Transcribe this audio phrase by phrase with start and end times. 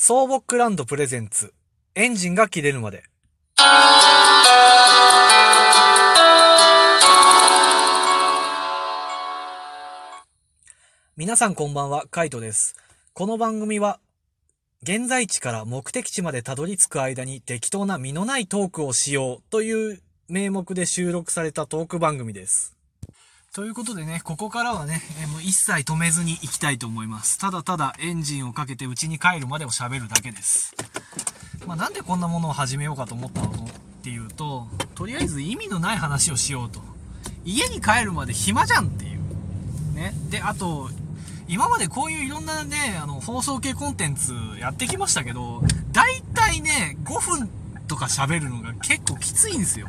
[0.00, 1.52] ソーボックランドプレゼンツ、
[1.96, 3.02] エンジンが切れるまで。
[11.16, 12.76] 皆さんこんばんは、カイトです。
[13.12, 13.98] この番組は、
[14.84, 22.77] 現在地から目的地までたどり着く間に適当な身のないトークをしようという名目で収録されたトーク番組です。
[23.58, 27.38] ということでね、ここからはね、えもう一切止めずに行きたいと思います。
[27.38, 30.76] ただただエンジンをかけて家に帰るまでを喋るだけです。
[31.66, 33.54] まあ、なんでこんなものを始めようかと思ったのっ
[34.04, 36.80] ていうと、とりあえず意味のない話をしようと。
[37.44, 39.92] 家に帰るまで暇じゃんっていう。
[39.92, 40.14] ね。
[40.30, 40.88] で、あと、
[41.48, 47.50] 今までこういういろんなね、あの、放送系コンテンツやってきましたけど、大体ね、5分
[47.88, 49.88] とか喋るのが結構きついんですよ。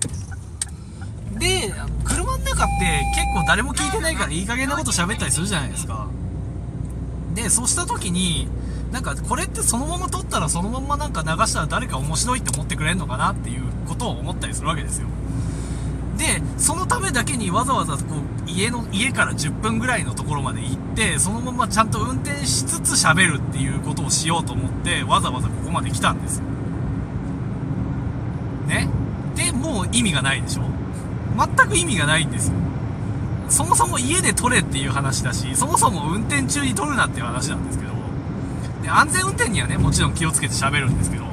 [1.37, 6.07] で、車の中って結構誰も聞いてないからいい加減なこと喋ったりするじゃないですか。
[7.35, 8.47] で、そうした時に、
[8.91, 15.07] なんかこれってそのまま撮ったらそのままなんか流したら誰か面白いって思ってくれるのかなっていうことを思ったりするわけですよ。
[16.17, 17.99] で、そのためだけにわざわざこ
[18.45, 26.41] う、家の、家から10分ぐらいのところまで行って、そのままちゃんと運転しつつ喋るっていうことをしようと思って、わざわざここまで来たんです。
[28.67, 28.89] ね？
[29.35, 30.63] で、もう意味がないでしょ
[31.39, 32.55] 全く意味がないんですよ。
[33.47, 37.93] そもそも家で撮れっていう話だし、そもそも運転中に撮るなっていう話なんですけど、
[38.83, 41.25] で、安全運転にはね、もちろん気をつけて喋るんですけど、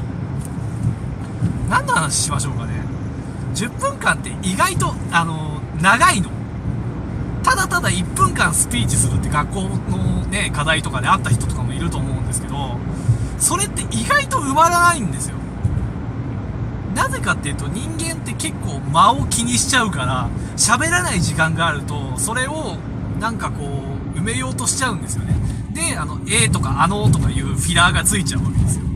[1.68, 2.72] 何の話しましょうかね。
[3.54, 6.30] 10分間って意外と、あの、長いの。
[7.42, 12.78] ただただ1分間スピーチするって学校のね、課題とかであった人とかもいると思うんですけど、
[13.38, 15.36] それって意外と埋まらないんですよ。
[17.06, 22.76] なぜかっていうと人間って結構間を気にしちゃうから、喋らない時間があると、それを
[23.20, 25.34] なんかこう、埋めようとしちゃうんですよね。
[25.72, 28.86] で、あの、えーとかあのーとかいうフィラーがついちゃうわけですよ。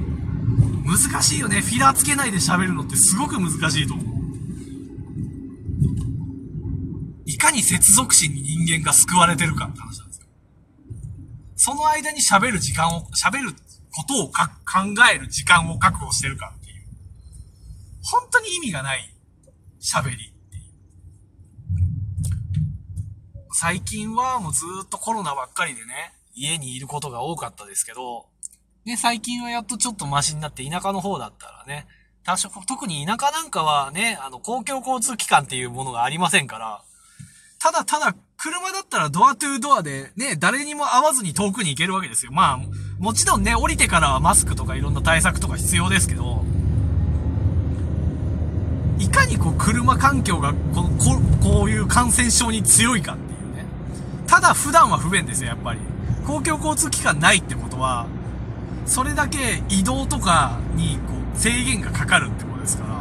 [0.84, 1.60] 難しいよね。
[1.60, 4.06] フィラーつけないで喋るのってすごく難しいと思う。
[7.26, 10.26] いかに接続詞に人間が救われてるかって話なんですよ。
[11.54, 13.52] その間に喋る時間を、喋る
[13.92, 14.80] ことをか考
[15.14, 16.59] える時間を確保してるかっていう。
[18.02, 19.14] 本当に意味がない
[19.80, 20.16] 喋りっ
[20.50, 20.62] ていう。
[23.52, 28.26] 最近はもうずっとコロナばっかりでね、家にいることが多かったですけど、
[28.84, 31.86] ね、最近はやっとちょっとマシになって田舎の方だったらね、
[32.24, 36.82] 多少、特に田舎なんかはね、あの、公共交通機関っていうものがありませんから、
[37.58, 42.32] ただただ、車だったらドアトゥードアでね、誰にも会わずに遠くに行けるわけですよ。
[42.32, 42.60] まあ、
[42.98, 46.42] もちろんね、降りてからはマスクとかいろんな対策とか必要ですけど、
[49.10, 53.64] いかにこう車環境がこここういう感染症に強いかっていうね。
[54.28, 55.80] ただ普段は不便ですよ、やっぱり。
[56.24, 58.06] 公共交通機関ないってことは、
[58.86, 63.00] それだけ移動とかにこう制限がかかるってことですから。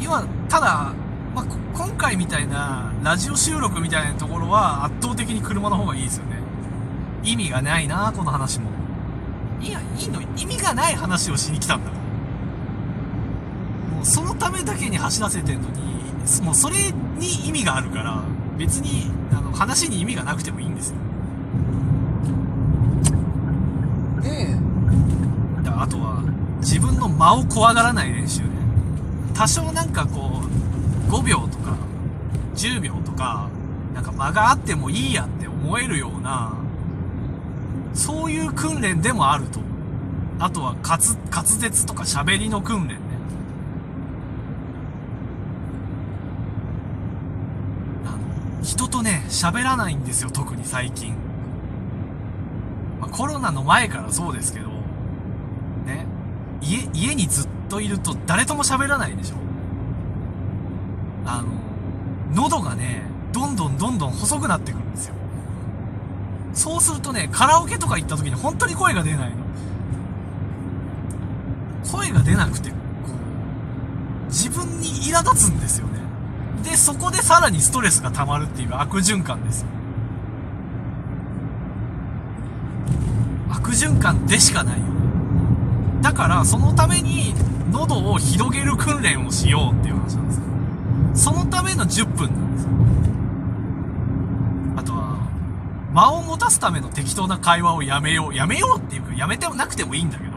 [0.00, 0.92] 今、ただ、
[1.36, 6.38] まあ、今回みたいなラジオ収録みたいなところは圧倒的に車の方がいいですよね。
[7.22, 8.70] 意味がないなこの話も。
[9.60, 12.01] いや、いいの、意味がない話をしに来たんだから。
[14.02, 15.80] そのためだけに走らせてんのに、
[16.42, 16.76] もうそれ
[17.18, 18.22] に意味があるから、
[18.58, 20.96] 別に、あの、話に意味がなくてもいいんですよ。
[24.22, 24.56] で、
[25.62, 26.22] だあとは、
[26.60, 28.48] 自分の間を怖がらない練習ね。
[29.34, 30.42] 多少なんかこ
[31.08, 31.76] う、5秒とか、
[32.54, 33.48] 10秒とか、
[33.94, 36.54] なんか間があってもいいやって思えるような、
[37.94, 39.60] そういう訓練でもあると。
[40.38, 43.00] あとは滑、滑舌とか喋りの訓練ね。
[48.06, 48.18] あの、
[48.62, 51.14] 人とね、喋らないんですよ、特に最近。
[53.00, 54.68] まあ、コロナの前からそうですけど、
[55.86, 56.06] ね、
[56.60, 59.36] 家、家にずっといると誰とも喋らないでしょ。
[61.26, 61.48] あの、
[62.34, 63.02] 喉がね、
[63.32, 65.14] どんどんどんどん細くなってくるんですよ。
[66.54, 69.36] そうするとね、カラオケとか行った時に本当に声が出ないの。
[71.90, 72.76] 声が出なくて、こ
[74.24, 76.01] う、自分に苛立つんですよね。
[76.62, 79.66] で、そこでさらにストレスが溜まるっていう悪循環です。
[83.50, 84.86] 悪循環でしかないよ。
[86.00, 87.34] だから、そのために、
[87.70, 90.42] 喉を広げる訓練をしようっていう話なんですよ。
[91.14, 92.70] そのための10分なんですよ。
[94.76, 95.18] あとは、
[95.92, 98.34] 間を持たすための適当な会話をやめよう。
[98.34, 100.32] やめようっていうか、やめてもなくてもいいんだけど。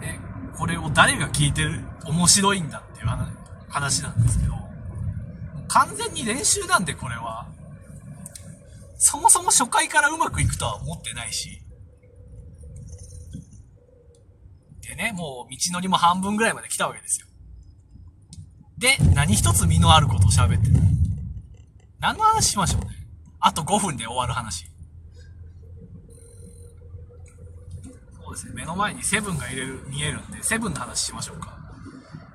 [0.00, 0.20] ね、
[0.56, 3.08] これを誰が聞いてる、面白いんだていう
[3.68, 4.54] 話なんですけど、
[5.68, 7.46] 完全に練習なんでこれは。
[8.98, 11.62] そもそも初回からうまくいくとは思ってないし。
[14.82, 17.26] でね、もう道のりも半分ぐらいまで来たわけですよ。
[18.78, 20.82] で、何一つ身のあることを喋ってない。
[22.00, 22.88] 何の話しましょうね。
[23.40, 24.66] あと5分で終わる話。
[28.24, 31.57] そうですね、目の前にセブンがいれる見えるんで、セブンの話しましょうか。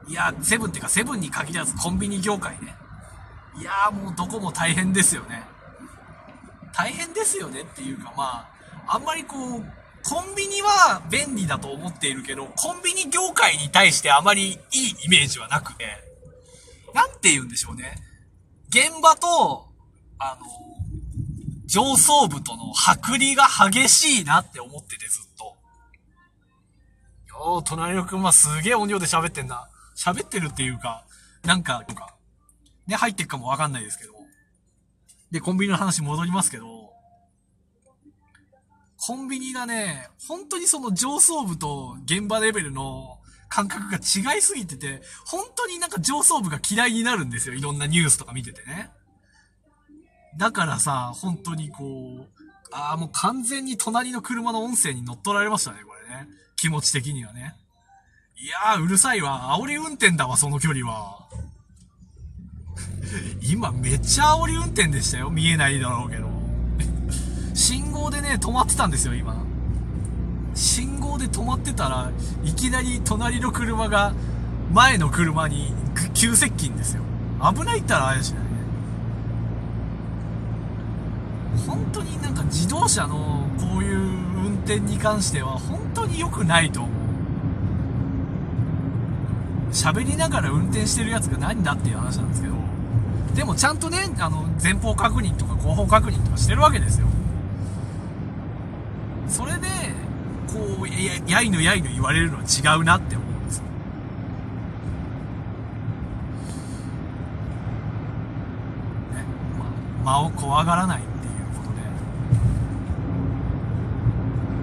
[0.07, 2.75] いや、セブンっていうか、セブンに限らずコンビニ業界ね。
[3.59, 5.43] いやーもうどこも大変ですよね。
[6.73, 8.47] 大変ですよねっていうか、ま
[8.87, 9.63] あ、あんまりこう、
[10.03, 14.57] コンビニは便利だと思っているけど、コンビニ業界に対してあまりいい
[15.05, 15.85] イメージはなくて、
[16.93, 17.95] なんて言うんでしょうね。
[18.69, 19.67] 現場と、
[20.19, 20.45] あの、
[21.65, 25.55] 上層部との剥離が激しいなって思っててずっと。
[27.29, 29.69] よー、隣の君はすげえ音量で喋ってんな。
[29.95, 31.05] 喋ってるっていうか、
[31.43, 32.15] なんか、とか、
[32.87, 34.13] ね、入ってくかもわかんないですけど。
[35.31, 36.93] で、コンビニの話戻りますけど、
[39.05, 43.19] コンビニがね、本当にその上層部と現場レベルの
[43.49, 47.55] 感覚が違いすぎてて、本当になんか上層部が嫌いになるんですよ。
[47.55, 48.91] いろんなニュースとか見ててね。
[50.37, 56.27] だからさ、本当にこう、ああ、もう完全に隣の車の音声に乗っ取られましたね、これね。
[56.55, 57.55] 気持ち的にはね。
[58.35, 59.55] いやー、うるさいわ。
[59.59, 61.27] 煽り運転だわ、その距離は。
[63.41, 65.29] 今めっちゃ煽り運転でしたよ。
[65.29, 66.27] 見えないだろうけど。
[67.53, 69.35] 信号でね、止まってたんですよ、今。
[70.55, 72.11] 信号で止まってたら、
[72.43, 74.13] いきなり隣の車が
[74.71, 75.73] 前の車に
[76.13, 77.03] 急接近ですよ。
[77.39, 78.49] 危ないったらあれしないね。
[81.67, 87.02] 本当になんか自動車のこういう運転に関しては本当に良くないと思う。
[89.73, 92.53] 喋りながら運転してるやつが何だっていう話なんですけど。
[93.35, 97.07] でもちゃんとね、あの、前方確認とか後方確認とかしてるわけですよ。
[99.27, 99.67] それで、
[100.47, 100.95] こう、や、
[101.39, 103.63] やいのやいの言われるのは違うなって思うんですよ。
[103.63, 103.69] ね。
[110.05, 111.63] ま、間を怖がらないっていうこ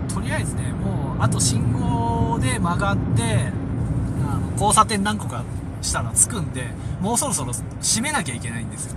[0.09, 0.15] とで。
[0.15, 3.60] とりあえずね、もう、あと信号で曲がって、
[4.61, 5.43] 交差点何個か
[5.81, 6.69] したら着くんで、
[7.01, 8.97] もうそろそろ閉めなきゃいけないんですよ。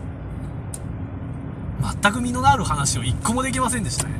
[2.02, 4.16] 全く身のある話を一個もできませんでしたね。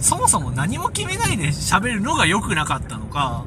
[0.00, 3.44] そもそも何も決めないで喋るのが良くなかったのか、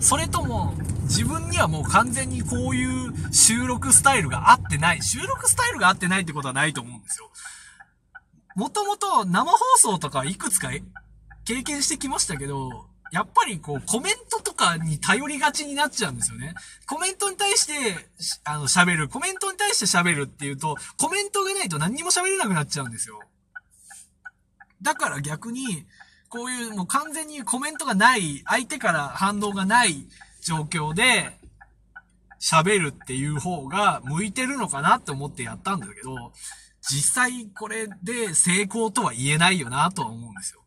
[0.00, 0.74] それとも、
[1.04, 5.02] 自分にはもう完全にこういう収録スタイルが合ってない。
[5.02, 7.30] 収録スタイルが合ってないってことはないと思うんですよ。
[8.54, 10.68] もともと生放送とかいくつか
[11.46, 16.54] 経験してきましたけど、やっぱりこう、コメントとかに頼りがちになっちゃうんですよね。
[16.86, 18.08] コメントに対して、
[18.44, 19.08] あの、喋る。
[19.08, 23.20] コメントに対して喋るっていうと、コメントがないと何にも喋れなくなっちゃうんですよ。
[24.82, 25.86] だから逆に、
[26.28, 30.06] こういうもう完全にコメントがない、相手から反応がない
[30.42, 31.38] 状況で、
[32.40, 36.32] 喋るっていう方が向いてるのかなって思ってやったんだけど、
[36.80, 40.62] 実際これで成功とは言えないよなとは思うんですよ。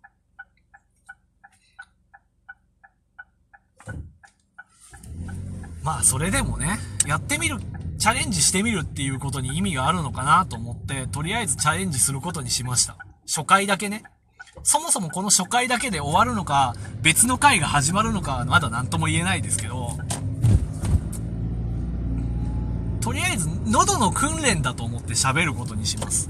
[5.84, 7.58] まあそれでもね、やってみる、
[7.98, 12.98] チャレンジしてみるっていうことに意味があるのかなと思って、とりあえずチャレンジすることにしました。
[13.28, 14.04] 初回だけね。
[14.64, 19.98] そもそもこの初回だけで終わるのか、別の回が始まるのかまだ何とも言えないですけど、
[23.00, 26.30] とりあえず喉の訓練だと思って喋ることにします。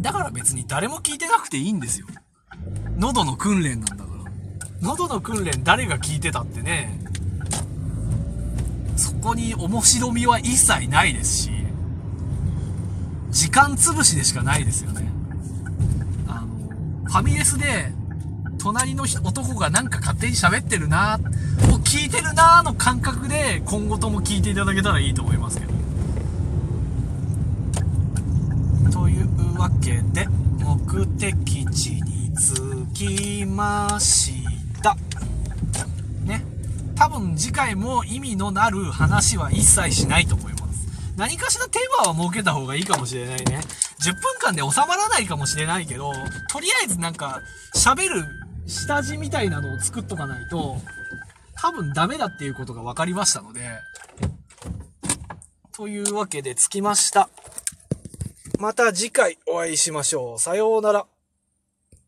[0.00, 2.06] だから別に誰も聞いてなくていいんですよ。
[2.96, 3.99] 喉の訓練なんだ。
[4.82, 6.98] 喉の訓練誰が聞いてたってね、
[8.96, 11.50] そこに面白みは一切ないですし、
[13.30, 15.08] 時間潰しでしかないですよね。
[16.26, 16.48] あの、
[17.04, 17.92] ファミレスで、
[18.58, 21.18] 隣の男がなんか勝手に喋ってるな
[21.72, 25.72] を聞いてるなの感覚で今後とも聞いていただけたらいいと思いますけど。
[28.90, 30.26] というわけで、
[30.58, 32.32] 目的地に
[32.94, 34.39] 着きました。
[37.00, 40.86] 多分次回も意味のなる話は一切しないと思います。
[41.16, 43.62] 何かしらテーマは設けた方がいいかもしれないね。
[44.04, 46.12] 10分間で収まらないかもしれないけど、
[46.52, 47.40] とりあえずなんか、
[47.74, 48.26] 喋る
[48.66, 50.76] 下地みたいなのを作っとかないと、
[51.54, 53.62] 多分ダメだっていうことが分かりましたので、
[55.72, 57.30] というわけで着きました。
[58.58, 60.38] また次回お会いしましょう。
[60.38, 61.06] さようなら。